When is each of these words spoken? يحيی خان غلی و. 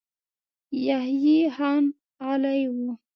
يحيی 0.85 1.35
خان 1.55 1.83
غلی 2.25 2.61
و. 2.71 2.75